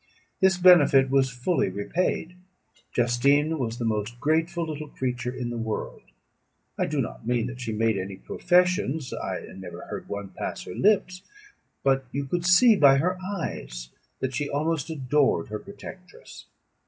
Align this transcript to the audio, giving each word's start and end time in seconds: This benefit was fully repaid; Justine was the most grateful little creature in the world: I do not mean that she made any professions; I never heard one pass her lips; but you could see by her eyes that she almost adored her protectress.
This 0.39 0.57
benefit 0.57 1.11
was 1.11 1.29
fully 1.29 1.69
repaid; 1.69 2.35
Justine 2.91 3.59
was 3.59 3.77
the 3.77 3.85
most 3.85 4.19
grateful 4.19 4.65
little 4.67 4.87
creature 4.87 5.29
in 5.31 5.51
the 5.51 5.59
world: 5.59 6.01
I 6.75 6.87
do 6.87 6.99
not 7.01 7.27
mean 7.27 7.45
that 7.45 7.61
she 7.61 7.71
made 7.71 7.99
any 7.99 8.15
professions; 8.15 9.13
I 9.13 9.41
never 9.55 9.85
heard 9.91 10.07
one 10.09 10.29
pass 10.29 10.63
her 10.63 10.73
lips; 10.73 11.21
but 11.83 12.07
you 12.11 12.25
could 12.25 12.47
see 12.47 12.75
by 12.75 12.97
her 12.97 13.19
eyes 13.23 13.89
that 14.21 14.33
she 14.33 14.49
almost 14.49 14.89
adored 14.89 15.49
her 15.49 15.59
protectress. 15.59 16.47